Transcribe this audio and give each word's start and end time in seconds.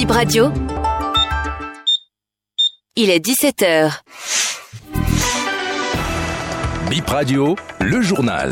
Bip 0.00 0.12
Radio. 0.12 0.50
Il 2.96 3.10
est 3.10 3.22
17h. 3.22 4.00
Bip 6.88 7.06
Radio, 7.06 7.54
le 7.80 8.00
journal. 8.00 8.50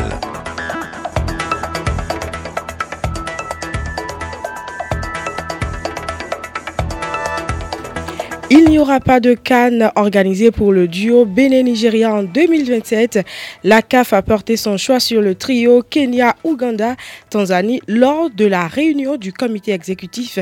Il 8.50 8.64
n'y 8.64 8.78
aura 8.78 8.98
pas 8.98 9.20
de 9.20 9.34
Cannes 9.34 9.92
organisé 9.94 10.50
pour 10.50 10.72
le 10.72 10.88
duo 10.88 11.26
Bénin-Nigeria 11.26 12.14
en 12.14 12.22
2027. 12.22 13.18
La 13.62 13.82
CAF 13.82 14.14
a 14.14 14.22
porté 14.22 14.56
son 14.56 14.78
choix 14.78 15.00
sur 15.00 15.20
le 15.20 15.34
trio 15.34 15.82
Kenya-Ouganda-Tanzanie 15.82 17.82
lors 17.88 18.30
de 18.30 18.46
la 18.46 18.66
réunion 18.66 19.18
du 19.18 19.34
comité 19.34 19.72
exécutif 19.72 20.38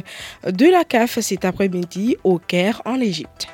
de 0.46 0.66
la 0.66 0.84
CAF 0.84 1.18
cet 1.18 1.44
après-midi 1.44 2.16
au 2.22 2.38
Caire 2.38 2.80
en 2.84 3.00
Égypte. 3.00 3.48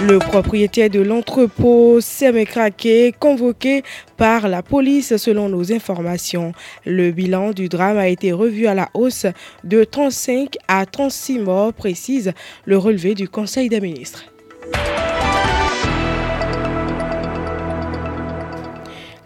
Le 0.00 0.20
propriétaire 0.20 0.90
de 0.90 1.00
l'entrepôt 1.00 2.00
s'est 2.00 2.44
craqué, 2.44 3.12
convoqué 3.18 3.82
par 4.16 4.46
la 4.48 4.62
police 4.62 5.16
selon 5.16 5.48
nos 5.48 5.72
informations. 5.72 6.52
Le 6.86 7.10
bilan 7.10 7.50
du 7.50 7.68
drame 7.68 7.98
a 7.98 8.06
été 8.06 8.30
revu 8.30 8.68
à 8.68 8.74
la 8.74 8.90
hausse 8.94 9.26
de 9.64 9.82
35 9.82 10.56
à 10.68 10.86
36 10.86 11.40
morts, 11.40 11.72
précise 11.72 12.32
le 12.64 12.78
relevé 12.78 13.16
du 13.16 13.28
Conseil 13.28 13.68
des 13.68 13.80
ministres. 13.80 14.26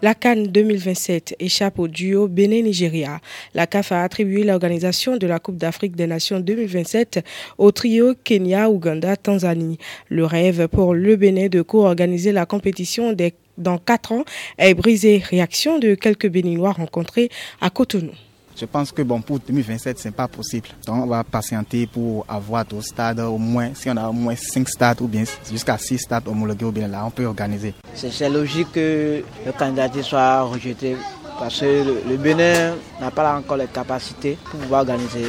La 0.03 0.15
Cannes 0.15 0.47
2027 0.47 1.37
échappe 1.39 1.79
au 1.79 1.87
duo 1.87 2.27
Bénin-Nigeria. 2.27 3.21
La 3.53 3.67
CAF 3.67 3.93
a 3.93 4.03
attribué 4.03 4.43
l'organisation 4.43 5.15
de 5.15 5.25
la 5.25 5.39
Coupe 5.39 5.55
d'Afrique 5.55 5.95
des 5.95 6.07
Nations 6.07 6.41
2027 6.41 7.23
au 7.57 7.71
trio 7.71 8.13
Kenya-Ouganda-Tanzanie. 8.21 9.77
Le 10.09 10.25
rêve 10.25 10.67
pour 10.67 10.93
le 10.93 11.15
Bénin 11.15 11.47
de 11.47 11.61
co-organiser 11.61 12.33
la 12.33 12.45
compétition 12.45 13.15
dans 13.57 13.77
quatre 13.77 14.11
ans 14.11 14.25
est 14.57 14.73
brisé. 14.73 15.19
Réaction 15.19 15.79
de 15.79 15.95
quelques 15.95 16.27
Béninois 16.27 16.73
rencontrés 16.73 17.29
à 17.61 17.69
Cotonou. 17.69 18.11
Je 18.59 18.65
pense 18.65 18.91
que 18.91 19.03
bon, 19.03 19.21
pour 19.21 19.39
2027, 19.39 19.99
ce 19.99 20.09
n'est 20.09 20.11
pas 20.11 20.27
possible. 20.27 20.67
Donc, 20.85 21.05
on 21.05 21.07
va 21.07 21.23
patienter 21.23 21.87
pour 21.87 22.25
avoir 22.27 22.65
d'autres 22.65 22.87
stades, 22.87 23.21
au 23.21 23.37
moins, 23.37 23.73
si 23.73 23.89
on 23.89 23.95
a 23.95 24.09
au 24.09 24.13
moins 24.13 24.35
5 24.35 24.67
stades 24.67 25.01
ou 25.01 25.07
bien 25.07 25.23
jusqu'à 25.49 25.77
6 25.77 25.97
stades 25.97 26.27
homologués, 26.27 26.65
ou 26.65 26.71
bien 26.71 26.89
là, 26.89 27.05
on 27.05 27.09
peut 27.09 27.25
organiser. 27.25 27.73
C'est 27.95 28.29
logique 28.29 28.71
que 28.73 29.23
le 29.45 29.51
candidat 29.51 29.89
soit 30.01 30.41
rejeté 30.43 30.95
parce 31.39 31.59
que 31.59 31.83
le, 32.09 32.17
Bénin 32.17 32.73
n'a 33.01 33.11
pas 33.11 33.35
encore 33.35 33.57
les 33.57 33.67
capacités 33.67 34.37
pour 34.49 34.59
pouvoir 34.59 34.81
organiser 34.81 35.25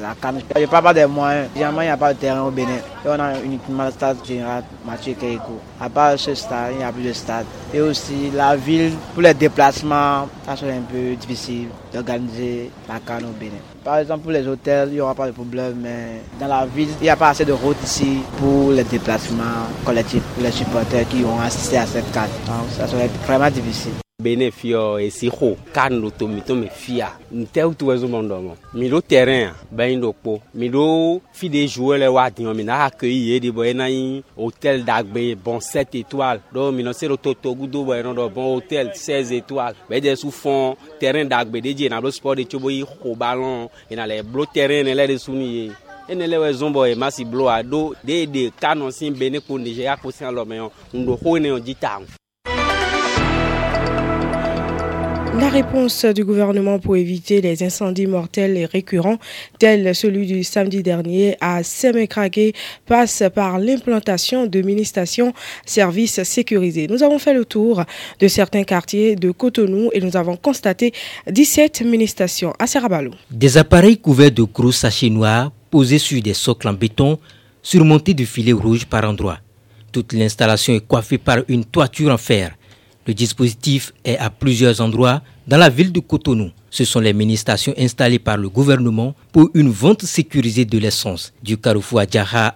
la 0.00 0.14
canne. 0.20 0.40
Il 0.56 0.58
n'y 0.58 0.64
a 0.64 0.82
pas 0.82 0.94
des 0.94 1.06
moyens. 1.06 1.48
Généralement, 1.54 1.82
il 1.82 1.84
n'y 1.84 1.90
a 1.90 1.96
pas 1.96 2.14
de 2.14 2.18
terrain 2.18 2.42
au 2.42 2.50
Bénin. 2.50 2.78
On 3.04 3.10
a 3.18 3.40
uniquement 3.40 3.84
le 3.84 3.90
stade 3.90 4.24
général 4.24 4.64
Mathieu 4.86 5.14
Keiko. 5.14 5.60
À 5.80 5.88
part 5.88 6.18
ce 6.18 6.34
stade, 6.34 6.72
il 6.72 6.78
n'y 6.78 6.84
a 6.84 6.92
plus 6.92 7.04
de 7.04 7.12
stade. 7.12 7.46
Et 7.72 7.80
aussi, 7.80 8.30
la 8.34 8.56
ville, 8.56 8.92
pour 9.14 9.22
les 9.22 9.34
déplacements, 9.34 10.28
ça 10.46 10.56
serait 10.56 10.76
un 10.76 10.82
peu 10.82 11.14
difficile 11.16 11.68
d'organiser 11.92 12.70
la 12.88 12.98
canne 13.00 13.24
au 13.24 13.38
Bénin. 13.38 13.71
Par 13.84 13.98
exemple, 13.98 14.22
pour 14.22 14.30
les 14.30 14.46
hôtels, 14.46 14.90
il 14.90 14.94
n'y 14.94 15.00
aura 15.00 15.14
pas 15.14 15.26
de 15.26 15.32
problème, 15.32 15.74
mais 15.82 16.22
dans 16.38 16.46
la 16.46 16.64
ville, 16.66 16.88
il 17.00 17.04
n'y 17.04 17.10
a 17.10 17.16
pas 17.16 17.30
assez 17.30 17.44
de 17.44 17.52
routes 17.52 17.82
ici 17.82 18.18
pour 18.38 18.70
les 18.70 18.84
déplacements 18.84 19.66
collectifs, 19.84 20.22
pour 20.34 20.44
les 20.44 20.52
supporters 20.52 21.08
qui 21.08 21.24
ont 21.24 21.40
assisté 21.40 21.78
à 21.78 21.86
cette 21.86 22.10
canne. 22.12 22.30
Donc, 22.46 22.70
ça 22.76 22.86
serait 22.86 23.10
vraiment 23.26 23.50
difficile. 23.50 23.92
bene 24.22 24.50
fio 24.50 24.98
e 24.98 25.10
siho 25.10 25.56
kan 25.72 26.00
lo 26.00 26.10
me 26.54 26.68
fia. 26.70 27.10
Nte 27.32 27.64
o 27.64 27.74
tuwezo 27.74 28.08
mondo 28.08 28.40
mo 28.40 28.56
mi 28.74 28.88
lo 28.88 29.00
terrain 29.00 29.50
ba 29.70 29.86
yin 29.86 30.00
lo 30.00 30.12
po. 30.12 30.40
Mi 30.54 30.68
lo 30.68 31.20
fi 31.32 31.48
de 31.48 31.66
jouer 31.66 31.98
le 31.98 32.08
wa 32.08 32.30
dion 32.30 32.54
mi 32.54 32.64
na 32.64 32.84
accueilli 32.84 33.36
e 33.36 33.40
de 33.40 33.50
boy 33.50 33.70
e 33.70 33.74
na 33.74 33.88
yin 33.88 34.22
hôtel 34.36 34.84
d'agbe 34.84 35.34
bon 35.34 35.60
7 35.60 35.94
étoiles. 35.94 36.40
Do 36.52 36.70
mi 36.72 36.82
no 36.82 36.92
se 36.92 37.08
lo 37.08 37.16
toto 37.16 37.54
gudo 37.54 37.84
boy 37.84 38.00
e 38.00 38.02
no 38.02 38.14
do 38.14 38.28
bon 38.28 38.54
hôtel 38.56 38.92
16 38.94 39.32
étoiles. 39.32 39.76
Be 39.88 40.00
de 40.00 40.14
sou 40.14 40.30
fond 40.30 40.76
terrain 41.00 41.24
d'agbe 41.24 41.60
de 41.60 41.74
je 41.76 41.86
e 41.86 41.88
na 41.88 42.00
lo 42.00 42.10
sport 42.10 42.36
de 42.36 42.44
chobo 42.44 42.70
yi 42.70 42.84
ko 43.02 43.14
ballon. 43.14 43.68
E 43.90 43.96
na 43.96 44.06
le 44.06 44.22
blo 44.22 44.46
terrain 44.46 44.84
ne 44.84 44.94
le 44.94 45.06
de 45.06 45.18
sunu 45.18 45.44
ye. 45.44 45.70
Ene 46.08 46.26
le 46.26 46.36
wɔ 46.36 46.52
zɔn 46.52 46.72
bɔ 46.74 46.88
ye 46.88 46.94
masi 46.94 47.24
blo 47.24 47.48
a 47.48 47.62
do. 47.62 47.94
De 48.04 48.26
de 48.26 48.50
kanɔ 48.60 48.90
si 48.90 49.10
bene 49.10 49.40
ko 49.40 49.58
nege 49.58 49.82
ya 49.82 49.96
ko 49.96 50.10
si 50.10 50.24
alɔ 50.24 50.44
mɛ 50.44 50.56
yɔ 50.60 50.70
ŋdo 50.94 51.18
ho 51.22 51.38
ne 51.38 51.48
yɔ 51.48 51.60
di. 51.60 51.74
La 55.42 55.48
réponse 55.48 56.04
du 56.04 56.24
gouvernement 56.24 56.78
pour 56.78 56.96
éviter 56.96 57.40
les 57.40 57.64
incendies 57.64 58.06
mortels 58.06 58.56
et 58.56 58.64
récurrents, 58.64 59.18
tels 59.58 59.92
celui 59.92 60.24
du 60.24 60.44
samedi 60.44 60.84
dernier 60.84 61.36
à 61.40 61.64
Semekrake, 61.64 62.54
passe 62.86 63.24
par 63.34 63.58
l'implantation 63.58 64.46
de 64.46 64.62
mini-stations 64.62 65.34
services 65.66 66.22
sécurisés. 66.22 66.86
Nous 66.86 67.02
avons 67.02 67.18
fait 67.18 67.34
le 67.34 67.44
tour 67.44 67.82
de 68.20 68.28
certains 68.28 68.62
quartiers 68.62 69.16
de 69.16 69.32
Cotonou 69.32 69.90
et 69.92 70.00
nous 70.00 70.16
avons 70.16 70.36
constaté 70.36 70.92
17 71.28 71.82
mini-stations 71.82 72.52
à 72.60 72.68
Serabalo. 72.68 73.10
Des 73.28 73.58
appareils 73.58 73.98
couverts 73.98 74.30
de 74.30 74.44
gros 74.44 74.70
sachets 74.70 75.10
noirs 75.10 75.50
posés 75.72 75.98
sur 75.98 76.22
des 76.22 76.34
socles 76.34 76.68
en 76.68 76.72
béton, 76.72 77.18
surmontés 77.64 78.14
de 78.14 78.24
filets 78.24 78.52
rouges 78.52 78.86
par 78.86 79.02
endroits. 79.02 79.40
Toute 79.90 80.12
l'installation 80.12 80.72
est 80.74 80.86
coiffée 80.86 81.18
par 81.18 81.38
une 81.48 81.64
toiture 81.64 82.12
en 82.12 82.16
fer 82.16 82.52
le 83.06 83.14
dispositif 83.14 83.92
est 84.04 84.18
à 84.18 84.30
plusieurs 84.30 84.80
endroits 84.80 85.22
dans 85.46 85.56
la 85.56 85.68
ville 85.68 85.92
de 85.92 86.00
Cotonou. 86.00 86.50
Ce 86.70 86.84
sont 86.84 87.00
les 87.00 87.12
mini-stations 87.12 87.74
installées 87.76 88.18
par 88.18 88.36
le 88.36 88.48
gouvernement 88.48 89.14
pour 89.32 89.50
une 89.54 89.70
vente 89.70 90.04
sécurisée 90.04 90.64
de 90.64 90.78
l'essence. 90.78 91.32
Du 91.42 91.58
carrefour 91.58 92.00
à 92.00 92.06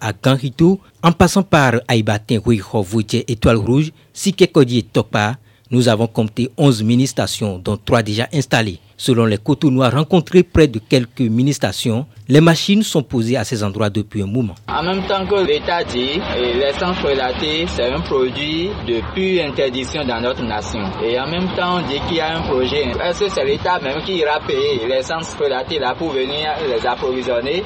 à 0.01 0.13
Ganrito, 0.23 0.81
en 1.03 1.13
passant 1.13 1.43
par 1.43 1.75
Aïbatin, 1.89 2.41
Ruiho, 2.45 2.85
Étoile 3.29 3.57
Rouge, 3.57 3.93
Sikekodi 4.13 4.79
et 4.79 4.83
Topa, 4.83 5.37
nous 5.71 5.89
avons 5.89 6.07
compté 6.07 6.49
11 6.57 6.83
mini-stations, 6.83 7.59
dont 7.59 7.77
3 7.77 8.03
déjà 8.03 8.29
installées. 8.33 8.79
Selon 8.97 9.27
les 9.27 9.39
Cotonnois 9.39 9.91
rencontrés 9.91 10.43
près 10.43 10.69
de 10.69 10.79
quelques 10.79 11.21
mini-stations, 11.21 12.07
les 12.29 12.41
machines 12.41 12.83
sont 12.83 13.03
posées 13.03 13.37
à 13.37 13.45
ces 13.45 13.63
endroits 13.63 13.91
depuis 13.91 14.23
un 14.23 14.27
moment. 14.27 14.55
En 14.69 14.83
même 14.83 15.07
temps 15.07 15.27
que 15.27 15.47
l'État 15.47 15.85
dit, 15.85 16.21
l'essence 16.59 16.99
relatée, 17.01 17.67
c'est 17.69 17.93
un 17.93 18.01
produit 18.01 18.69
de 18.89 19.01
pure 19.15 19.45
interdiction 19.45 20.05
dans 20.05 20.21
notre 20.21 20.43
nation. 20.43 20.81
Et 21.05 21.21
en 21.21 21.29
même 21.29 21.49
temps, 21.55 21.79
on 21.79 21.89
dit 21.89 22.01
qu'il 22.09 22.17
y 22.17 22.21
a 22.21 22.39
un 22.39 22.43
projet. 22.43 22.87
Est-ce 23.05 23.21
que 23.21 23.29
c'est 23.29 23.45
l'État 23.45 23.79
même 23.81 24.03
qui 24.05 24.17
ira 24.17 24.41
payer 24.47 24.87
l'essence 24.89 25.35
relatée 25.35 25.79
là 25.79 25.95
pour 25.95 26.11
venir 26.11 26.55
les 26.67 26.87
approvisionner? 26.87 27.63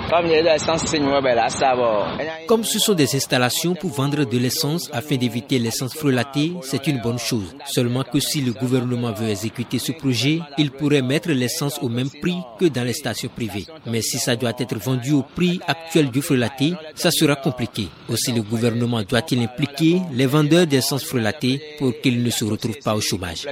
Comme 2.49 2.65
ce 2.65 2.79
sont 2.79 2.95
des 2.95 3.15
installations 3.15 3.75
pour 3.75 3.91
vendre 3.91 4.25
de 4.25 4.39
l'essence 4.39 4.91
afin 4.93 5.17
d'éviter 5.17 5.59
l'essence 5.59 5.95
frelatée, 5.95 6.55
c'est 6.63 6.87
une 6.89 7.01
bonne 7.01 7.19
chose. 7.19 7.55
Seulement 7.67 8.03
que 8.03 8.19
si 8.19 8.41
le 8.41 8.53
gouvernement 8.53 9.13
veut 9.13 9.29
exécuter 9.29 9.79
ce 9.79 9.93
projet, 9.93 10.41
il 10.59 10.71
pourrait 10.71 11.03
mettre 11.03 11.20
l'essence 11.29 11.79
au 11.83 11.89
même 11.89 12.11
prix 12.11 12.39
que 12.59 12.67
dans 12.67 12.85
les 12.85 12.93
stations 12.93 13.29
privées. 13.35 13.67
Mais 13.87 14.03
si 14.03 14.19
ça 14.19 14.37
doit 14.37 14.53
être 14.59 14.77
vendu 14.79 15.13
au 15.13 15.23
prix 15.23 15.61
actuel 15.67 16.11
du 16.11 16.23
frelaté, 16.23 16.73
ça 16.95 17.11
sera 17.11 17.37
compliqué. 17.37 17.89
Aussi, 18.09 18.33
le 18.33 18.43
gouvernement 18.43 19.03
doit-il 19.03 19.43
impliquer 19.43 20.01
les 20.13 20.27
vendeurs 20.27 20.67
d'essence 20.67 21.05
frelatée 21.05 21.61
pour 21.79 21.93
qu'ils 22.01 22.23
ne 22.23 22.31
se 22.31 22.45
retrouvent 22.45 22.79
pas 22.85 22.95
au 22.95 23.01
chômage. 23.01 23.47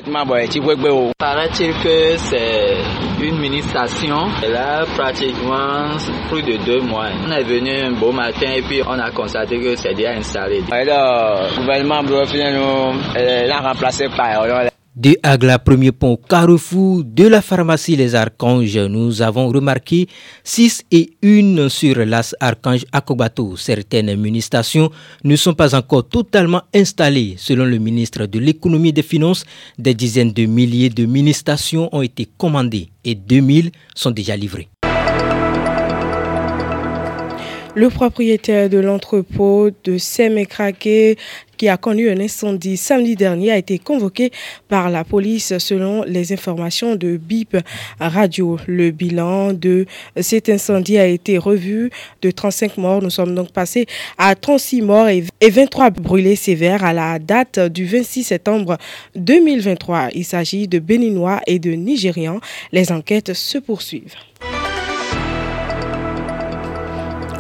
Paraît-il 1.19 1.73
que 1.83 2.17
c'est 2.17 2.77
une 3.23 3.39
mini-station. 3.39 4.29
Elle 4.43 4.57
a 4.57 4.85
pratiquement 4.87 5.97
plus 6.31 6.43
de 6.43 6.57
deux 6.65 6.81
mois. 6.81 7.09
On 7.27 7.31
est 7.33 7.45
venu 7.45 7.71
un 7.71 7.93
beau 7.93 8.13
matin 8.13 8.51
et 8.55 8.63
puis 8.63 8.83
on 8.87 8.99
a 8.99 9.11
constaté 9.11 9.59
que 9.61 9.77
c'est 9.77 9.95
déjà 9.95 10.13
installé. 10.13 10.61
Le 10.71 11.57
gouvernement 11.61 12.03
l'a 13.15 13.61
remplacé 13.61 14.07
par 14.17 14.69
de 14.99 15.17
Agla, 15.23 15.61
premier 15.61 15.93
pont 15.93 16.17
carrefour 16.17 17.05
de 17.05 17.29
la 17.29 17.41
pharmacie 17.41 17.95
Les 17.95 18.17
Archanges, 18.17 18.77
nous 18.77 19.23
avons 19.23 19.49
remarqué 19.49 20.09
6 20.43 20.83
et 20.91 21.11
1 21.23 21.69
sur 21.69 22.05
l'As 22.05 22.35
Archange 22.41 22.85
Akobato. 22.91 23.57
Certaines 23.57 24.17
mini-stations 24.17 24.91
ne 25.23 25.37
sont 25.37 25.55
pas 25.55 25.77
encore 25.77 26.09
totalement 26.09 26.63
installées. 26.75 27.37
Selon 27.39 27.65
le 27.65 27.79
ministre 27.79 28.27
de 28.27 28.41
l'économie 28.41 28.89
et 28.89 28.93
des 28.93 29.03
finances, 29.03 29.45
des 29.79 29.95
dizaines 29.95 30.33
de 30.33 30.47
milliers 30.47 30.91
de 30.91 31.07
mini-stations 31.07 31.89
ont 31.95 32.03
été 32.03 32.27
commandées 32.37 32.89
et 33.05 33.15
2000 33.15 33.71
sont 33.95 34.11
déjà 34.11 34.37
livrées. 34.37 34.69
Le 37.79 37.91
propriétaire 37.91 38.69
de 38.69 38.79
l'entrepôt 38.79 39.71
de 39.85 39.99
Semekrake 39.99 41.17
qui 41.59 41.69
a 41.69 41.77
connu 41.77 42.09
un 42.09 42.19
incendie 42.21 42.77
samedi 42.79 43.17
dernier 43.17 43.51
a 43.51 43.59
été 43.59 43.79
convoqué 43.79 44.31
par 44.69 44.89
la 44.89 45.05
police 45.05 45.59
selon 45.59 46.05
les 46.05 46.33
informations 46.33 46.95
de 46.95 47.19
BIP 47.19 47.57
Radio. 48.01 48.59
Le 48.67 48.91
bilan 48.91 49.53
de 49.53 49.85
cet 50.21 50.49
incendie 50.49 50.99
a 50.99 51.07
été 51.07 51.37
revu 51.37 51.91
de 52.23 52.31
35 52.31 52.79
morts. 52.79 53.03
Nous 53.03 53.11
sommes 53.11 53.35
donc 53.35 53.53
passés 53.53 53.87
à 54.17 54.35
36 54.35 54.83
morts 54.83 55.09
et 55.09 55.25
23 55.43 55.91
brûlés 55.91 56.37
sévères 56.37 56.85
à 56.85 56.93
la 56.93 57.19
date 57.19 57.59
du 57.59 57.85
26 57.85 58.25
septembre 58.25 58.79
2023. 59.17 60.09
Il 60.15 60.25
s'agit 60.25 60.69
de 60.69 60.79
Béninois 60.79 61.41
et 61.47 61.59
de 61.59 61.73
Nigérians. 61.73 62.41
Les 62.73 62.93
enquêtes 62.93 63.35
se 63.35 63.59
poursuivent. 63.59 64.15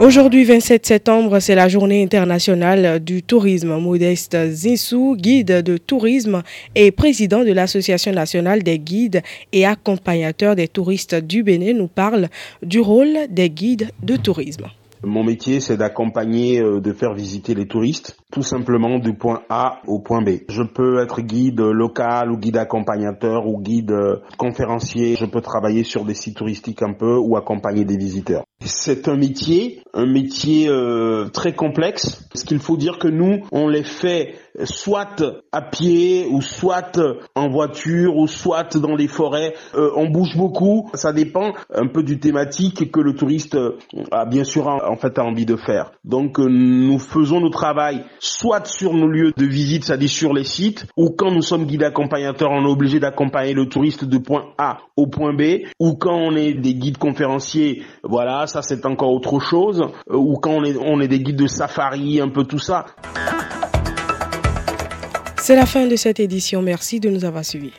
Aujourd'hui, 0.01 0.45
27 0.45 0.87
septembre, 0.87 1.41
c'est 1.41 1.57
la 1.57 1.67
journée 1.67 2.05
internationale 2.05 3.03
du 3.03 3.25
tourisme. 3.25 3.77
Modeste 3.79 4.37
Zinsou, 4.49 5.17
guide 5.17 5.61
de 5.63 5.77
tourisme 5.77 6.45
et 6.77 6.93
président 6.93 7.43
de 7.43 7.53
l'Association 7.53 8.13
nationale 8.13 8.63
des 8.63 8.79
guides 8.79 9.23
et 9.53 9.67
accompagnateurs 9.67 10.55
des 10.55 10.69
touristes 10.69 11.17
du 11.17 11.43
Bénin, 11.43 11.75
nous 11.75 11.89
parle 11.89 12.29
du 12.63 12.79
rôle 12.79 13.27
des 13.29 13.51
guides 13.51 13.91
de 14.05 14.15
tourisme. 14.15 14.67
Mon 15.03 15.25
métier, 15.25 15.59
c'est 15.59 15.77
d'accompagner, 15.77 16.61
euh, 16.61 16.81
de 16.81 16.93
faire 16.93 17.15
visiter 17.15 17.55
les 17.55 17.67
touristes, 17.67 18.17
tout 18.33 18.43
simplement 18.43 19.01
du 19.01 19.15
point 19.15 19.43
A 19.49 19.81
au 19.89 19.99
point 19.99 20.23
B. 20.23 20.43
Je 20.49 20.63
peux 20.63 21.01
être 21.03 21.23
guide 21.23 21.61
local 21.61 22.31
ou 22.31 22.37
guide 22.37 22.57
accompagnateur 22.57 23.49
ou 23.49 23.61
guide 23.61 23.91
euh, 23.91 24.17
conférencier. 24.37 25.17
Je 25.17 25.27
peux 25.27 25.41
travailler 25.41 25.83
sur 25.83 26.05
des 26.05 26.15
sites 26.15 26.37
touristiques 26.37 26.83
un 26.83 26.93
peu 26.93 27.17
ou 27.17 27.37
accompagner 27.37 27.85
des 27.85 27.97
visiteurs. 27.97 28.45
C'est 28.65 29.07
un 29.07 29.17
métier, 29.17 29.83
un 29.95 30.07
métier 30.07 30.69
euh, 30.69 31.29
très 31.29 31.55
complexe. 31.55 32.29
Ce 32.35 32.45
qu'il 32.45 32.59
faut 32.59 32.77
dire 32.77 32.99
que 32.99 33.07
nous, 33.07 33.45
on 33.53 33.69
les 33.69 33.85
fait 33.85 34.35
soit 34.65 35.23
à 35.53 35.63
pied 35.63 36.27
ou 36.29 36.43
soit 36.43 36.99
en 37.37 37.49
voiture 37.49 38.17
ou 38.17 38.27
soit 38.27 38.77
dans 38.77 38.97
les 38.97 39.07
forêts. 39.07 39.55
Euh, 39.75 39.91
on 39.95 40.09
bouge 40.11 40.37
beaucoup. 40.37 40.91
Ça 40.95 41.13
dépend 41.13 41.53
un 41.73 41.87
peu 41.87 42.03
du 42.03 42.19
thématique 42.19 42.91
que 42.91 43.01
le 43.01 43.15
touriste 43.15 43.57
a 44.11 44.27
bien 44.27 44.43
sûr 44.43 44.67
en 44.67 44.97
fait 44.97 45.19
a 45.19 45.25
envie 45.25 45.47
de 45.47 45.57
faire. 45.57 45.93
Donc 46.05 46.41
euh, 46.41 46.49
nous 46.49 46.99
faisons 46.99 47.41
nos 47.41 47.51
travail 47.51 48.05
soit 48.19 48.67
sur 48.67 48.93
nos 48.93 49.09
lieux 49.09 49.33
de 49.37 49.47
visite, 49.47 49.85
c'est-à-dire 49.85 50.09
sur 50.09 50.33
les 50.33 50.45
sites, 50.45 50.87
ou 50.97 51.11
quand 51.11 51.31
nous 51.31 51.43
sommes 51.43 51.67
guides 51.67 51.85
accompagnateurs, 51.85 52.51
on 52.51 52.65
est 52.65 52.71
obligé 52.71 52.99
d'accompagner 52.99 53.53
le 53.53 53.69
touriste 53.69 54.05
de 54.05 54.19
point 54.19 54.47
A 54.59 54.79
au 54.97 55.07
point 55.07 55.33
B, 55.33 55.65
ou 55.79 55.95
quand 55.95 56.17
on 56.17 56.35
est 56.35 56.55
des 56.55 56.75
guides 56.75 56.99
conférenciers, 56.99 57.83
voilà, 58.03 58.47
ça 58.49 58.63
c'est 58.63 58.85
encore 58.87 59.13
autre 59.13 59.39
chose, 59.39 59.87
euh, 60.11 60.17
ou 60.17 60.37
quand 60.37 60.51
on 60.51 60.65
est, 60.65 60.77
on 60.77 61.01
est 61.01 61.09
des 61.09 61.21
guides 61.21 61.37
de 61.37 61.47
safari, 61.47 62.21
un 62.21 62.29
peu 62.29 62.45
tout 62.45 62.59
ça. 62.59 62.87
C'est 65.41 65.57
la 65.57 65.67
fin 65.67 65.87
de 65.87 65.97
cette 65.97 66.21
édition. 66.21 66.61
Merci 66.61 67.01
de 67.01 67.09
nous 67.09 67.25
avoir 67.25 67.45
suivis. 67.45 67.73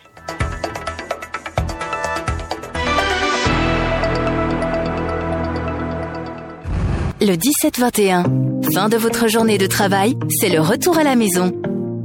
Le 7.22 7.34
17-21, 7.36 8.74
fin 8.74 8.88
de 8.88 8.96
votre 8.96 9.28
journée 9.28 9.58
de 9.58 9.68
travail, 9.68 10.16
c'est 10.30 10.50
le 10.50 10.62
retour 10.62 10.98
à 10.98 11.04
la 11.04 11.18
maison. 11.18 11.52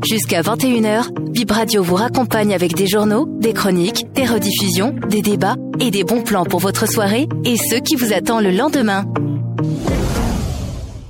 Jusqu'à 0.07 0.43
21h, 0.43 1.31
Bib 1.31 1.51
Radio 1.51 1.83
vous 1.83 1.95
raccompagne 1.95 2.53
avec 2.53 2.75
des 2.75 2.87
journaux, 2.87 3.27
des 3.39 3.55
chroniques, 3.55 4.05
des 4.13 4.27
rediffusions, 4.27 4.95
des 5.09 5.23
débats 5.23 5.57
et 5.81 5.91
des 5.91 6.05
bons 6.05 6.23
plans 6.23 6.45
pour 6.45 6.61
votre 6.61 6.87
soirée 6.87 7.27
et 7.45 7.57
ceux 7.57 7.81
qui 7.81 7.97
vous 7.97 8.13
attendent 8.13 8.45
le 8.45 8.51
lendemain. 8.51 9.07